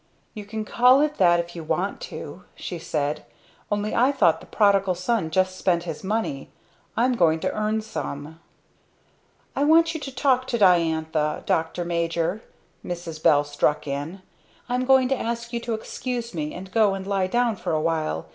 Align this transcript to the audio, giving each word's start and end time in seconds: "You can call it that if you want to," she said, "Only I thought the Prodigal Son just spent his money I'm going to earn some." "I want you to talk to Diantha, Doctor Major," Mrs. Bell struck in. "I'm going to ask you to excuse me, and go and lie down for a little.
"You 0.33 0.45
can 0.45 0.65
call 0.65 0.99
it 1.01 1.17
that 1.17 1.39
if 1.39 1.55
you 1.55 1.63
want 1.63 2.01
to," 2.09 2.41
she 2.55 2.79
said, 2.79 3.23
"Only 3.71 3.93
I 3.93 4.11
thought 4.11 4.39
the 4.39 4.47
Prodigal 4.47 4.95
Son 4.95 5.29
just 5.29 5.55
spent 5.55 5.83
his 5.83 6.03
money 6.03 6.49
I'm 6.97 7.13
going 7.15 7.39
to 7.41 7.51
earn 7.53 7.81
some." 7.83 8.39
"I 9.55 9.63
want 9.63 9.93
you 9.93 9.99
to 9.99 10.11
talk 10.11 10.47
to 10.47 10.57
Diantha, 10.57 11.43
Doctor 11.45 11.85
Major," 11.85 12.41
Mrs. 12.83 13.21
Bell 13.21 13.43
struck 13.43 13.85
in. 13.85 14.23
"I'm 14.67 14.85
going 14.85 15.07
to 15.09 15.15
ask 15.15 15.53
you 15.53 15.59
to 15.59 15.75
excuse 15.75 16.33
me, 16.33 16.51
and 16.55 16.71
go 16.71 16.95
and 16.95 17.05
lie 17.05 17.27
down 17.27 17.55
for 17.55 17.71
a 17.71 17.79
little. 17.79 18.25